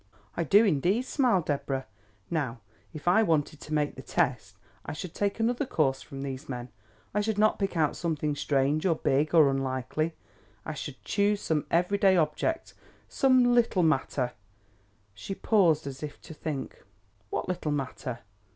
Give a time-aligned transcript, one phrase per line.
[0.35, 1.85] "I do, indeed," smiled Deborah.
[2.31, 2.61] "Now,
[2.91, 6.69] if I wanted to make the test, I should take another course from these men.
[7.13, 10.15] I should not pick out something strange, or big, or unlikely.
[10.65, 12.73] I should choose some every day object,
[13.07, 14.33] some little matter"
[15.13, 16.83] She paused as if to think.
[17.29, 18.21] "What little matter?"